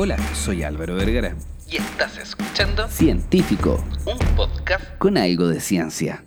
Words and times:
Hola, 0.00 0.16
soy 0.32 0.62
Álvaro 0.62 0.94
Vergara. 0.94 1.34
Y 1.68 1.78
estás 1.78 2.18
escuchando 2.18 2.86
Científico, 2.86 3.84
un 4.04 4.16
podcast 4.36 4.96
con 4.98 5.18
algo 5.18 5.48
de 5.48 5.60
ciencia. 5.60 6.22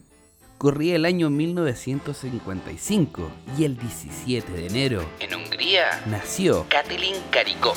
Corría 0.58 0.98
el 0.98 1.06
año 1.06 1.30
1955 1.30 3.32
y 3.58 3.64
el 3.64 3.78
17 3.78 4.52
de 4.52 4.68
enero 4.68 5.06
en 5.22 5.36
Hungría. 5.36 6.04
nació 6.08 6.66
Katalin 6.68 7.16
Karikó. 7.32 7.74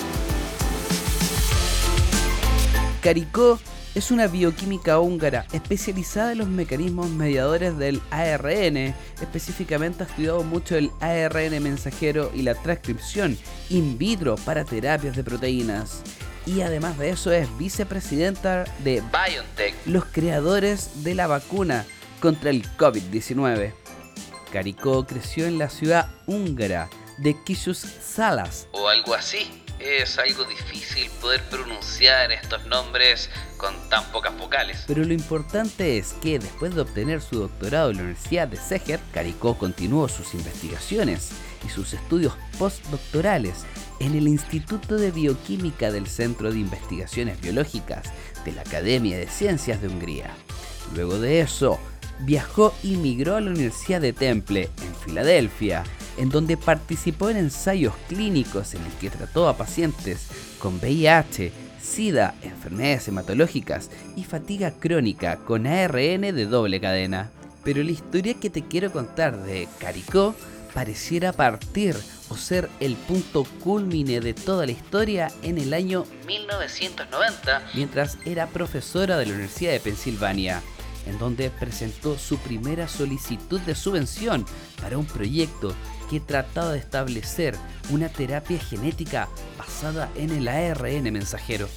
Caricó 3.01 3.61
es 3.95 4.11
una 4.11 4.27
bioquímica 4.27 4.99
húngara 4.99 5.47
especializada 5.53 6.33
en 6.33 6.39
los 6.39 6.49
mecanismos 6.49 7.09
mediadores 7.11 7.79
del 7.79 8.03
ARN. 8.11 8.95
Específicamente 9.21 10.03
ha 10.03 10.07
estudiado 10.07 10.43
mucho 10.43 10.77
el 10.77 10.91
ARN 11.01 11.63
mensajero 11.63 12.31
y 12.35 12.43
la 12.43 12.55
transcripción 12.55 13.39
in 13.71 13.97
vitro 13.97 14.37
para 14.37 14.65
terapias 14.65 15.17
de 15.17 15.23
proteínas. 15.23 16.03
Y 16.47 16.61
además 16.61 16.99
de 16.99 17.11
eso 17.11 17.33
es 17.33 17.49
vicepresidenta 17.57 18.65
de 18.83 19.01
BioNTech. 19.01 19.75
los 19.87 20.05
creadores 20.07 21.05
de 21.05 21.15
la 21.15 21.27
vacuna 21.27 21.87
contra 22.21 22.51
el 22.51 22.65
COVID-19. 22.77 23.73
Caricó 24.53 25.07
creció 25.07 25.47
en 25.47 25.59
la 25.59 25.69
ciudad 25.69 26.11
húngara 26.27 26.91
de 27.19 27.37
Kishus 27.45 27.79
Salas, 27.79 28.69
O 28.73 28.89
algo 28.89 29.15
así. 29.15 29.64
Es 29.85 30.19
algo 30.19 30.45
difícil 30.45 31.11
poder 31.21 31.43
pronunciar 31.51 32.33
estos 32.33 32.65
nombres 32.65 33.29
con 33.59 33.75
tan 33.91 34.03
pocas 34.13 34.35
vocales. 34.39 34.83
Pero 34.87 35.05
lo 35.05 35.13
importante 35.13 35.99
es 35.99 36.15
que 36.23 36.39
después 36.39 36.75
de 36.75 36.81
obtener 36.81 37.21
su 37.21 37.41
doctorado 37.41 37.91
en 37.91 37.99
la 37.99 38.03
Universidad 38.05 38.49
de 38.49 38.57
Seger, 38.57 38.99
Caricó 39.13 39.59
continuó 39.59 40.09
sus 40.09 40.33
investigaciones 40.33 41.33
y 41.67 41.69
sus 41.69 41.93
estudios 41.93 42.33
postdoctorales 42.59 43.67
en 44.01 44.15
el 44.15 44.27
Instituto 44.27 44.97
de 44.97 45.11
Bioquímica 45.11 45.93
del 45.93 46.07
Centro 46.07 46.51
de 46.51 46.61
Investigaciones 46.61 47.39
Biológicas 47.43 48.11
de 48.47 48.53
la 48.53 48.63
Academia 48.63 49.19
de 49.19 49.27
Ciencias 49.27 49.83
de 49.83 49.89
Hungría. 49.89 50.35
Luego 50.95 51.19
de 51.19 51.41
eso, 51.41 51.79
viajó 52.21 52.75
y 52.83 52.97
migró 52.97 53.37
a 53.37 53.43
la 53.43 53.51
Universidad 53.51 54.01
de 54.01 54.15
Temple, 54.15 54.71
en 54.83 54.95
Filadelfia, 55.05 55.85
en 56.17 56.29
donde 56.29 56.57
participó 56.57 57.31
en 57.31 57.37
ensayos 57.37 57.95
clínicos 58.09 58.75
en 58.75 58.85
los 58.85 58.93
que 58.95 59.11
trató 59.11 59.49
a 59.49 59.57
pacientes 59.57 60.29
con 60.59 60.77
VIH, 60.77 61.53
SIDA, 61.83 62.35
enfermedades 62.43 63.09
hematológicas 63.09 63.91
y 64.17 64.25
fatiga 64.25 64.73
crónica 64.73 65.37
con 65.37 65.67
ARN 65.67 66.23
de 66.23 66.47
doble 66.47 66.81
cadena. 66.81 67.31
Pero 67.63 67.83
la 67.83 67.91
historia 67.91 68.35
que 68.35 68.51
te 68.51 68.63
quiero 68.63 68.91
contar 68.93 69.43
de 69.43 69.69
Caricó 69.79 70.35
pareciera 70.73 71.33
partir 71.33 71.97
o 72.29 72.37
ser 72.37 72.69
el 72.81 72.97
punto 72.97 73.45
culmine 73.63 74.21
de 74.21 74.35
toda 74.35 74.67
la 74.67 74.73
historia 74.73 75.31
en 75.43 75.59
el 75.59 75.73
año 75.73 76.05
1990. 76.27 77.63
mientras 77.75 78.19
era 78.25 78.49
profesora 78.49 79.17
de 79.17 79.27
la 79.27 79.33
Universidad 79.33 79.73
de 79.73 79.81
Pensilvania, 79.81 80.63
en 81.07 81.19
donde 81.19 81.51
presentó 81.51 82.19
su 82.19 82.39
primera 82.39 82.89
solicitud 82.89 83.61
de 83.61 83.75
subvención 83.75 84.45
para 84.81 84.99
un 84.99 85.07
proyecto 85.07 85.75
que 86.11 86.21
trataba 86.21 86.73
de 86.73 86.79
establecer 86.79 87.57
una 87.91 88.09
terapia 88.09 88.59
genética 88.59 89.29
basada 89.59 90.11
en 90.17 90.31
el 90.31 90.49
ARN 90.49 91.13
mensajero. 91.13 91.69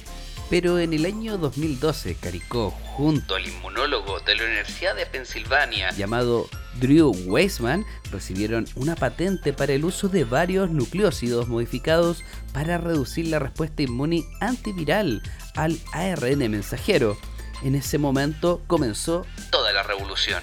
Pero 0.50 0.78
en 0.78 0.94
el 0.94 1.04
año 1.04 1.36
2012, 1.36 2.14
Caricó, 2.14 2.70
junto 2.70 3.34
Al 3.34 3.46
inmunólogo 3.46 4.20
de 4.20 4.34
la 4.34 4.44
Universidad 4.44 4.96
de 4.96 5.04
Pensilvania. 5.04 5.90
llamado 5.90 6.48
Drew 6.80 7.10
Weissman 7.26 7.84
recibieron 8.10 8.66
una 8.74 8.96
patente 8.96 9.52
para 9.52 9.74
el 9.74 9.84
uso 9.84 10.08
de 10.08 10.24
varios 10.24 10.70
nucleócidos 10.70 11.48
modificados 11.48 12.24
para 12.54 12.78
reducir 12.78 13.26
la 13.26 13.38
respuesta 13.38 13.82
inmune 13.82 14.24
antiviral 14.40 15.22
al 15.54 15.78
ARN 15.92 16.50
mensajero. 16.50 17.18
En 17.62 17.74
ese 17.74 17.98
momento 17.98 18.62
comenzó 18.66 19.26
Toda 19.50 19.72
la 19.72 19.82
revolución. 19.82 20.42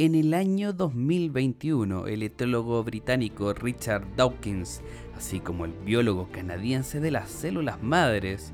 En 0.00 0.16
el 0.16 0.34
año 0.34 0.72
2021, 0.72 2.08
el 2.08 2.24
etólogo 2.24 2.82
británico 2.82 3.52
Richard 3.54 4.04
Dawkins, 4.16 4.82
así 5.16 5.38
como 5.38 5.66
el 5.66 5.70
biólogo 5.70 6.28
canadiense 6.32 6.98
de 6.98 7.12
las 7.12 7.30
células 7.30 7.80
madres, 7.80 8.52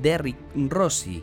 Derrick 0.00 0.38
Rossi, 0.54 1.22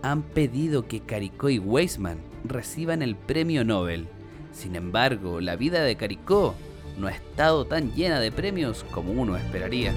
han 0.00 0.22
pedido 0.22 0.88
que 0.88 1.00
Caricó 1.00 1.50
y 1.50 1.58
Weissman 1.58 2.20
reciban 2.44 3.02
el 3.02 3.16
premio 3.16 3.66
Nobel. 3.66 4.08
Sin 4.52 4.76
embargo, 4.76 5.42
la 5.42 5.56
vida 5.56 5.82
de 5.82 5.96
Caricó 5.96 6.54
no 6.96 7.08
ha 7.08 7.12
estado 7.12 7.66
tan 7.66 7.92
llena 7.92 8.18
de 8.18 8.32
premios 8.32 8.82
como 8.92 9.12
uno 9.12 9.36
esperaría. 9.36 9.92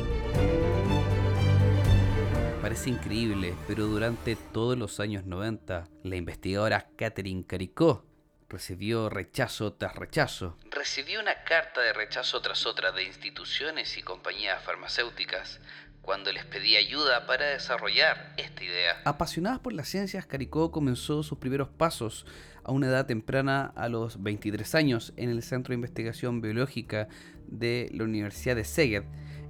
Parece 2.61 2.89
increíble, 2.89 3.53
pero 3.65 3.87
durante 3.87 4.35
todos 4.35 4.77
los 4.77 4.99
años 4.99 5.25
90, 5.25 5.87
la 6.03 6.15
investigadora 6.17 6.89
Catherine 6.97 7.45
Caricó 7.47 8.08
recibió 8.49 9.09
rechazo 9.09 9.73
tras 9.73 9.95
rechazo. 9.95 10.57
Recibió 10.71 11.19
una 11.19 11.43
carta 11.43 11.81
de 11.81 11.93
rechazo 11.93 12.41
tras 12.41 12.65
otra 12.65 12.91
de 12.91 13.03
instituciones 13.03 13.97
y 13.97 14.01
compañías 14.01 14.61
farmacéuticas 14.63 15.59
cuando 16.01 16.31
les 16.31 16.45
pedí 16.45 16.75
ayuda 16.75 17.27
para 17.27 17.45
desarrollar 17.45 18.33
esta 18.37 18.63
idea. 18.63 19.01
Apasionada 19.05 19.61
por 19.61 19.73
las 19.73 19.87
ciencias, 19.87 20.25
Caricó 20.25 20.71
comenzó 20.71 21.21
sus 21.23 21.37
primeros 21.37 21.69
pasos 21.69 22.25
a 22.63 22.71
una 22.71 22.87
edad 22.87 23.05
temprana, 23.05 23.73
a 23.75 23.89
los 23.89 24.21
23 24.23 24.75
años, 24.75 25.13
en 25.17 25.29
el 25.29 25.43
Centro 25.43 25.71
de 25.71 25.75
Investigación 25.75 26.41
Biológica 26.41 27.07
de 27.47 27.89
la 27.93 28.05
Universidad 28.05 28.55
de 28.55 28.63
Szeged, 28.63 29.03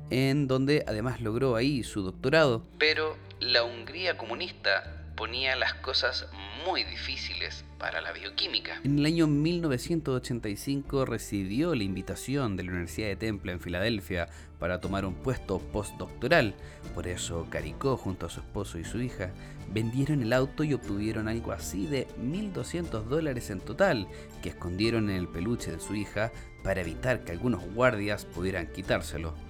en 0.10 0.48
donde 0.48 0.84
además 0.88 1.22
logró 1.22 1.56
ahí 1.56 1.84
su 1.84 2.02
doctorado. 2.02 2.66
Pero 2.78 3.18
la 3.40 3.64
Hungría 3.64 4.18
comunista 4.18 4.99
ponía 5.20 5.58
las 5.58 5.74
cosas 5.74 6.28
muy 6.66 6.86
difíciles 6.86 7.66
para 7.78 8.00
la 8.00 8.14
bioquímica. 8.14 8.80
En 8.86 9.00
el 9.00 9.06
año 9.06 9.28
1985 9.28 11.04
recibió 11.04 11.76
la 11.76 11.84
invitación 11.84 12.56
de 12.56 12.64
la 12.64 12.72
Universidad 12.72 13.10
de 13.10 13.18
Temple 13.18 13.52
en 13.52 13.60
Filadelfia 13.60 14.30
para 14.60 14.80
tomar 14.80 15.06
un 15.06 15.16
puesto 15.16 15.60
postdoctoral. 15.60 16.56
Por 16.96 17.06
eso 17.06 17.48
Caricó, 17.50 17.98
junto 17.98 18.28
a 18.28 18.30
su 18.30 18.40
esposo 18.40 18.80
y 18.80 18.86
su 18.86 19.02
hija, 19.02 19.34
vendieron 19.68 20.22
el 20.22 20.32
auto 20.32 20.64
y 20.64 20.74
obtuvieron 20.74 21.28
algo 21.28 21.52
así 21.52 21.86
de 21.86 22.08
1.200 22.18 23.04
dólares 23.04 23.50
en 23.50 23.60
total, 23.60 24.08
que 24.42 24.50
escondieron 24.50 25.10
en 25.10 25.18
el 25.18 25.28
peluche 25.28 25.70
de 25.70 25.82
su 25.82 25.96
hija 25.96 26.32
para 26.64 26.80
evitar 26.80 27.26
que 27.26 27.34
algunos 27.34 27.66
guardias 27.74 28.24
pudieran 28.24 28.72
quitárselo. 28.72 29.49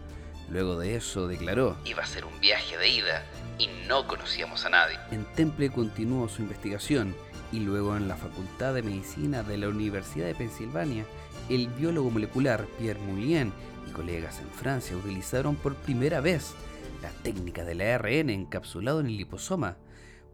Luego 0.52 0.80
de 0.80 0.96
eso 0.96 1.28
declaró, 1.28 1.78
Iba 1.86 2.04
a 2.04 2.08
ser 2.08 2.26
un 2.26 2.40
viaje 2.40 2.78
de 2.78 2.90
ida 2.90 3.24
y 3.58 3.70
no 3.88 4.08
conocíamos 4.08 4.66
a 4.66 4.70
nadie. 4.70 4.98
En 5.12 5.26
Temple 5.36 5.70
continuó 5.70 6.28
su 6.28 6.42
investigación 6.42 7.16
y 7.52 7.60
luego 7.60 7.96
en 7.96 8.08
la 8.08 8.16
Facultad 8.16 8.74
de 8.74 8.84
Medicina 8.84 9.44
de 9.44 9.58
la 9.58 9.70
Universidad 9.70 10.28
de 10.28 10.36
Pensilvania, 10.36 11.06
el 11.50 11.68
biólogo 11.68 12.12
molecular 12.12 12.66
Pierre 12.78 13.00
Moulin 13.00 13.52
y 13.88 13.92
colegas 13.92 14.40
en 14.40 14.50
Francia 14.50 14.96
utilizaron 14.96 15.56
por 15.56 15.76
primera 15.76 16.20
vez 16.22 16.54
la 17.02 17.10
técnica 17.24 17.64
del 17.64 17.82
ARN 17.82 18.30
encapsulado 18.30 19.00
en 19.00 19.08
el 19.08 19.18
liposoma 19.18 19.78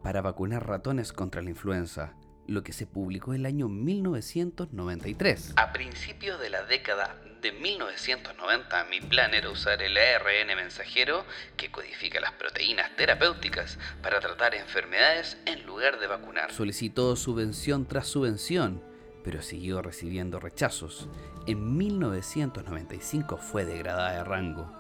para 0.02 0.22
vacunar 0.22 0.68
ratones 0.68 1.14
contra 1.14 1.42
la 1.42 1.50
influenza, 1.50 2.14
lo 2.48 2.64
que 2.64 2.74
se 2.74 2.86
publicó 2.86 3.34
en 3.34 3.42
el 3.42 3.46
año 3.46 3.68
1993. 3.70 5.54
A 5.56 5.72
principios 5.74 6.40
de 6.40 6.50
la 6.50 6.64
década 6.64 7.16
de 7.42 7.52
1990 7.52 8.86
mi 8.86 9.02
plan 9.02 9.34
era 9.34 9.50
usar 9.50 9.82
el 9.82 9.96
ARN 9.98 10.48
mensajero 10.56 11.26
que 11.58 11.70
codifica 11.70 12.20
las 12.20 12.32
proteínas 12.34 12.96
terapéuticas 12.96 13.78
para 14.02 14.20
tratar 14.20 14.56
enfermedades 14.56 15.38
en 15.46 15.66
lugar 15.66 16.00
de 16.00 16.08
vacunar. 16.08 16.52
Solicitó 16.52 17.16
subvención 17.16 17.88
tras 17.88 18.08
subvención, 18.08 18.84
pero 19.24 19.42
siguió 19.42 19.82
recibiendo 19.82 20.40
rechazos. 20.40 21.08
En 21.46 21.78
1995 21.78 23.38
fue 23.38 23.66
degradada 23.66 24.14
de 24.14 24.24
rango 24.24 24.72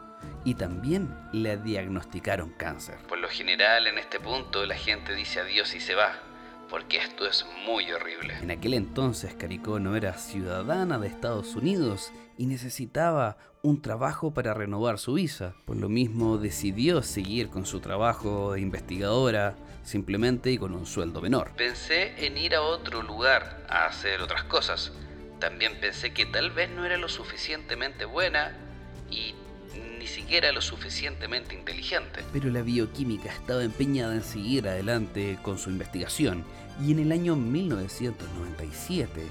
y 0.43 0.55
también 0.55 1.15
le 1.33 1.57
diagnosticaron 1.57 2.51
cáncer. 2.51 2.97
Por 3.07 3.19
lo 3.19 3.27
general 3.29 3.87
en 3.87 3.97
este 3.97 4.19
punto 4.19 4.65
la 4.65 4.75
gente 4.75 5.13
dice 5.13 5.41
adiós 5.41 5.75
y 5.75 5.79
se 5.79 5.93
va, 5.95 6.13
porque 6.69 6.97
esto 6.97 7.27
es 7.27 7.45
muy 7.65 7.91
horrible. 7.91 8.35
En 8.41 8.51
aquel 8.51 8.73
entonces 8.73 9.33
Caricó 9.33 9.79
no 9.79 9.95
era 9.95 10.13
ciudadana 10.17 10.99
de 10.99 11.07
Estados 11.07 11.55
Unidos 11.55 12.11
y 12.37 12.47
necesitaba 12.47 13.37
un 13.61 13.81
trabajo 13.81 14.33
para 14.33 14.53
renovar 14.53 14.99
su 14.99 15.13
visa. 15.13 15.55
Por 15.65 15.77
lo 15.77 15.89
mismo 15.89 16.37
decidió 16.37 17.01
seguir 17.01 17.49
con 17.49 17.65
su 17.65 17.79
trabajo 17.79 18.53
de 18.53 18.61
investigadora 18.61 19.55
simplemente 19.83 20.51
y 20.51 20.57
con 20.57 20.73
un 20.73 20.85
sueldo 20.85 21.21
menor. 21.21 21.51
Pensé 21.55 22.25
en 22.25 22.37
ir 22.37 22.55
a 22.55 22.61
otro 22.61 23.01
lugar 23.01 23.65
a 23.69 23.85
hacer 23.85 24.21
otras 24.21 24.43
cosas. 24.43 24.91
También 25.39 25.79
pensé 25.79 26.13
que 26.13 26.25
tal 26.25 26.51
vez 26.51 26.69
no 26.69 26.85
era 26.85 26.97
lo 26.97 27.09
suficientemente 27.09 28.05
buena 28.05 28.57
y 29.09 29.35
ni 30.05 30.11
siquiera 30.11 30.51
lo 30.51 30.61
suficientemente 30.61 31.55
inteligente. 31.55 32.23
Pero 32.31 32.51
la 32.51 32.61
bioquímica 32.61 33.33
estaba 33.33 33.63
empeñada 33.63 34.13
en 34.13 34.23
seguir 34.23 34.67
adelante 34.67 35.39
con 35.41 35.57
su 35.57 35.71
investigación 35.71 36.43
y 36.79 36.91
en 36.91 36.99
el 36.99 37.11
año 37.11 37.35
1997 37.35 39.23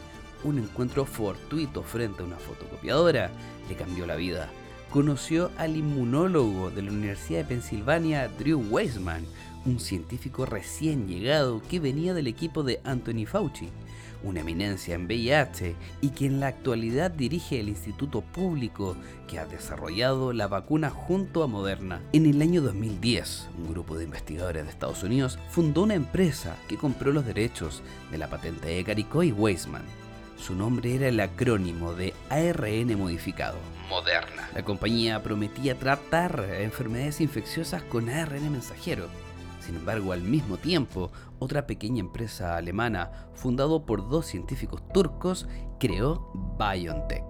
un 0.43 0.59
encuentro 0.59 1.05
fortuito 1.06 1.85
frente 1.85 2.23
a 2.23 2.26
una 2.26 2.38
fotocopiadora 2.38 3.31
le 3.69 3.76
cambió 3.76 4.05
la 4.05 4.17
vida. 4.17 4.50
conoció 4.91 5.53
al 5.59 5.76
inmunólogo 5.76 6.71
de 6.71 6.82
la 6.82 6.91
Universidad 6.91 7.41
de 7.41 7.55
Pensilvania, 7.55 8.29
Drew 8.37 8.59
Weissman, 8.59 9.25
un 9.67 9.79
científico 9.79 10.44
recién 10.44 11.06
llegado 11.06 11.62
que 11.69 11.79
venía 11.79 12.15
del 12.15 12.26
equipo 12.26 12.65
de 12.65 12.81
Anthony 12.82 13.26
Fauci, 13.26 13.69
una 14.22 14.40
eminencia 14.40 14.94
en 14.94 15.06
VIH 15.06 15.75
y 16.00 16.11
que 16.11 16.26
en 16.26 16.40
la 16.40 16.49
actualidad 16.49 17.11
dirige 17.11 17.61
el 17.61 17.69
instituto 17.69 18.20
público 18.20 18.96
que 19.28 19.38
ha 19.38 19.46
desarrollado 19.46 20.32
la 20.32 20.46
vacuna 20.46 20.90
junto 20.90 21.43
a 21.43 21.46
Moderna. 21.46 22.00
En 22.12 22.26
el 22.26 22.40
año 22.43 22.62
2010, 22.62 23.49
un 23.58 23.70
grupo 23.72 23.96
de 23.96 24.05
investigadores 24.05 24.64
de 24.64 24.70
Estados 24.70 25.02
Unidos 25.02 25.38
fundó 25.50 25.82
una 25.82 25.94
empresa 25.94 26.56
que 26.69 26.76
compró 26.76 27.12
los 27.12 27.26
derechos 27.26 27.82
de 28.11 28.19
la 28.19 28.28
patente 28.28 28.69
de 28.69 28.84
Caricó 28.84 29.22
y 29.22 29.32
Weissman. 29.32 29.84
Su 30.38 30.55
nombre 30.55 30.94
era 30.94 31.08
el 31.08 31.20
acrónimo 31.20 31.94
de 31.94 32.12
ARN 32.28 32.99
modificado. 32.99 33.56
Moderna. 33.88 34.49
La 34.55 34.62
compañía 34.62 35.22
prometía 35.22 35.78
tratar 35.78 36.46
enfermedades 36.58 37.20
infecciosas 37.20 37.82
con 37.82 38.08
ARN 38.08 38.50
mensajero 38.50 39.08
sin 39.64 39.76
embargo, 39.76 40.12
al 40.12 40.20
mismo 40.20 40.58
tiempo, 40.58 41.11
otra 41.38 41.66
pequeña 41.66 42.00
empresa 42.00 42.56
alemana, 42.56 43.31
fundada 43.32 43.84
por 43.87 44.11
dos 44.11 44.26
científicos 44.26 44.87
turcos, 44.93 45.49
creó 45.81 46.31
BioNTech. 46.58 47.25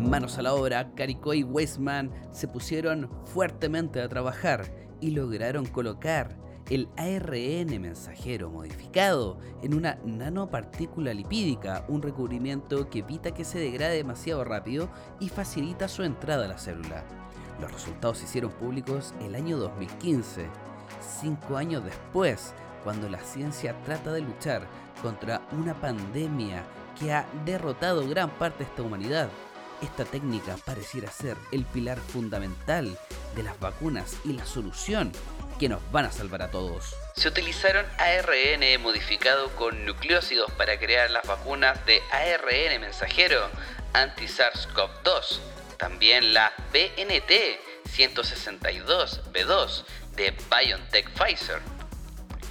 Manos 0.00 0.38
a 0.38 0.42
la 0.42 0.54
obra, 0.54 0.94
Caricó 0.94 1.34
y 1.34 1.42
Weissman 1.42 2.10
se 2.32 2.48
pusieron 2.48 3.10
fuertemente 3.24 4.00
a 4.00 4.08
trabajar 4.08 4.91
y 5.02 5.10
lograron 5.10 5.66
colocar 5.66 6.34
el 6.70 6.88
ARN 6.96 7.82
mensajero 7.82 8.48
modificado 8.48 9.36
en 9.62 9.74
una 9.74 9.98
nanopartícula 10.06 11.12
lipídica, 11.12 11.84
un 11.88 12.00
recubrimiento 12.00 12.88
que 12.88 13.00
evita 13.00 13.32
que 13.32 13.44
se 13.44 13.58
degrade 13.58 13.96
demasiado 13.96 14.44
rápido 14.44 14.88
y 15.20 15.28
facilita 15.28 15.88
su 15.88 16.04
entrada 16.04 16.46
a 16.46 16.48
la 16.48 16.58
célula. 16.58 17.04
Los 17.60 17.72
resultados 17.72 18.18
se 18.18 18.24
hicieron 18.24 18.52
públicos 18.52 19.12
el 19.20 19.34
año 19.34 19.58
2015, 19.58 20.46
cinco 21.20 21.56
años 21.56 21.84
después, 21.84 22.54
cuando 22.84 23.08
la 23.08 23.20
ciencia 23.20 23.76
trata 23.84 24.12
de 24.12 24.22
luchar 24.22 24.66
contra 25.02 25.42
una 25.52 25.74
pandemia 25.74 26.64
que 26.98 27.12
ha 27.12 27.26
derrotado 27.44 28.08
gran 28.08 28.30
parte 28.30 28.64
de 28.64 28.70
esta 28.70 28.82
humanidad. 28.82 29.28
Esta 29.82 30.04
técnica 30.04 30.56
pareciera 30.64 31.10
ser 31.10 31.36
el 31.50 31.64
pilar 31.64 31.98
fundamental 31.98 32.96
de 33.34 33.42
las 33.42 33.60
vacunas 33.60 34.16
y 34.24 34.32
la 34.32 34.46
solución 34.46 35.12
que 35.58 35.68
nos 35.68 35.80
van 35.92 36.06
a 36.06 36.12
salvar 36.12 36.40
a 36.42 36.50
todos. 36.50 36.96
Se 37.14 37.28
utilizaron 37.28 37.84
ARN 37.98 38.82
modificado 38.82 39.54
con 39.56 39.84
nucleócidos 39.84 40.50
para 40.52 40.78
crear 40.78 41.10
las 41.10 41.26
vacunas 41.26 41.84
de 41.86 42.00
ARN 42.10 42.80
mensajero 42.80 43.48
anti-SARS-CoV-2, 43.92 45.38
también 45.78 46.34
la 46.34 46.52
BNT 46.72 47.60
162B2 47.96 49.84
de 50.16 50.34
BioNTech 50.50 51.08
Pfizer 51.10 51.60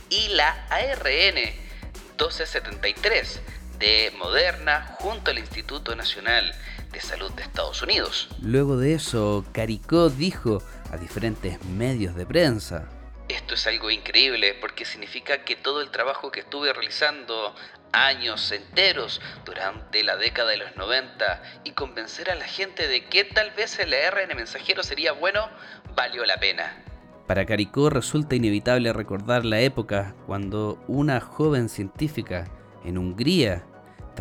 y 0.10 0.30
la 0.30 0.66
ARN 0.70 1.36
1273 1.36 3.42
de 3.82 4.14
Moderna 4.18 4.96
junto 5.00 5.32
al 5.32 5.40
Instituto 5.40 5.96
Nacional 5.96 6.54
de 6.92 7.02
Salud 7.02 7.32
de 7.32 7.42
Estados 7.42 7.82
Unidos. 7.82 8.30
Luego 8.42 8.78
de 8.78 8.94
eso, 8.94 9.44
Caricó 9.52 10.10
dijo 10.10 10.62
a 10.92 10.98
diferentes 10.98 11.64
medios 11.66 12.16
de 12.16 12.26
prensa. 12.28 12.88
Esto 13.28 13.56
es 13.56 13.66
algo 13.66 13.90
increíble 13.90 14.56
porque 14.62 14.86
significa 14.86 15.44
que 15.44 15.56
todo 15.56 15.82
el 15.82 15.90
trabajo 15.90 16.32
que 16.32 16.42
estuve 16.42 16.72
realizando 16.72 17.56
años 17.92 18.52
enteros 18.52 19.20
durante 19.46 20.04
la 20.04 20.16
década 20.16 20.52
de 20.52 20.58
los 20.58 20.76
90 20.76 21.42
y 21.64 21.72
convencer 21.72 22.30
a 22.30 22.36
la 22.36 22.46
gente 22.46 22.88
de 22.88 23.06
que 23.06 23.24
tal 23.24 23.52
vez 23.52 23.80
el 23.80 23.94
ARN 23.94 24.36
mensajero 24.36 24.84
sería 24.84 25.14
bueno, 25.14 25.50
valió 25.96 26.24
la 26.26 26.40
pena. 26.40 26.84
Para 27.26 27.46
Caricó 27.46 27.90
resulta 27.90 28.36
inevitable 28.36 28.94
recordar 28.94 29.44
la 29.44 29.60
época 29.62 30.14
cuando 30.28 30.84
una 30.88 31.20
joven 31.20 31.70
científica 31.70 32.46
en 32.84 32.98
Hungría 32.98 33.64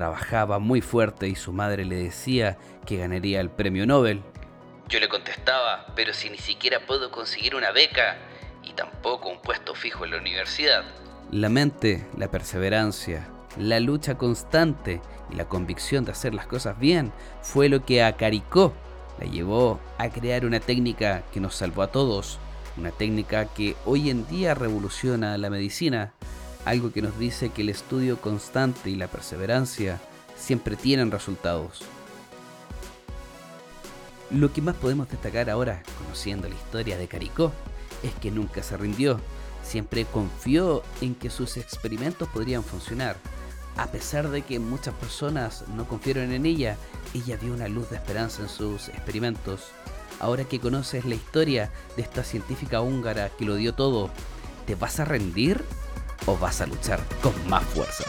Trabajaba 0.00 0.58
muy 0.58 0.80
fuerte 0.80 1.28
y 1.28 1.34
su 1.34 1.52
madre 1.52 1.84
le 1.84 1.96
decía 1.96 2.56
que 2.86 2.96
ganaría 2.96 3.38
el 3.38 3.50
premio 3.50 3.84
Nobel. 3.84 4.22
Yo 4.88 4.98
le 4.98 5.10
contestaba, 5.10 5.92
pero 5.94 6.14
si 6.14 6.30
ni 6.30 6.38
siquiera 6.38 6.80
puedo 6.86 7.10
conseguir 7.10 7.54
una 7.54 7.70
beca 7.70 8.16
y 8.64 8.72
tampoco 8.72 9.28
un 9.28 9.42
puesto 9.42 9.74
fijo 9.74 10.06
en 10.06 10.12
la 10.12 10.16
universidad. 10.16 10.84
La 11.30 11.50
mente, 11.50 12.08
la 12.16 12.30
perseverancia, 12.30 13.28
la 13.58 13.78
lucha 13.78 14.16
constante 14.16 15.02
y 15.30 15.34
la 15.34 15.44
convicción 15.44 16.06
de 16.06 16.12
hacer 16.12 16.32
las 16.32 16.46
cosas 16.46 16.78
bien 16.78 17.12
fue 17.42 17.68
lo 17.68 17.84
que 17.84 18.02
a 18.02 18.16
Caricó 18.16 18.72
la 19.18 19.26
llevó 19.26 19.80
a 19.98 20.08
crear 20.08 20.46
una 20.46 20.60
técnica 20.60 21.24
que 21.30 21.40
nos 21.40 21.56
salvó 21.56 21.82
a 21.82 21.92
todos, 21.92 22.38
una 22.78 22.90
técnica 22.90 23.52
que 23.52 23.76
hoy 23.84 24.08
en 24.08 24.26
día 24.28 24.54
revoluciona 24.54 25.36
la 25.36 25.50
medicina 25.50 26.14
algo 26.64 26.92
que 26.92 27.02
nos 27.02 27.18
dice 27.18 27.50
que 27.50 27.62
el 27.62 27.68
estudio 27.68 28.20
constante 28.20 28.90
y 28.90 28.96
la 28.96 29.08
perseverancia 29.08 30.00
siempre 30.36 30.76
tienen 30.76 31.10
resultados. 31.10 31.82
Lo 34.30 34.52
que 34.52 34.62
más 34.62 34.76
podemos 34.76 35.08
destacar 35.08 35.50
ahora, 35.50 35.82
conociendo 35.98 36.48
la 36.48 36.54
historia 36.54 36.96
de 36.96 37.08
Caricó, 37.08 37.52
es 38.02 38.14
que 38.14 38.30
nunca 38.30 38.62
se 38.62 38.76
rindió, 38.76 39.20
siempre 39.62 40.04
confió 40.04 40.82
en 41.00 41.14
que 41.14 41.30
sus 41.30 41.56
experimentos 41.56 42.28
podrían 42.28 42.62
funcionar. 42.62 43.16
A 43.76 43.86
pesar 43.88 44.30
de 44.30 44.42
que 44.42 44.58
muchas 44.58 44.94
personas 44.94 45.64
no 45.74 45.86
confiaron 45.88 46.32
en 46.32 46.46
ella, 46.46 46.76
ella 47.14 47.36
vio 47.40 47.52
una 47.52 47.68
luz 47.68 47.90
de 47.90 47.96
esperanza 47.96 48.42
en 48.42 48.48
sus 48.48 48.88
experimentos. 48.88 49.68
Ahora 50.20 50.44
que 50.44 50.60
conoces 50.60 51.04
la 51.06 51.14
historia 51.14 51.70
de 51.96 52.02
esta 52.02 52.22
científica 52.22 52.82
húngara 52.82 53.30
que 53.30 53.44
lo 53.44 53.54
dio 53.54 53.74
todo, 53.74 54.10
¿te 54.66 54.74
vas 54.74 55.00
a 55.00 55.04
rendir? 55.04 55.64
O 56.26 56.36
vas 56.36 56.60
a 56.60 56.66
luchar 56.66 57.00
con 57.22 57.32
más 57.48 57.64
fuerza. 57.64 58.04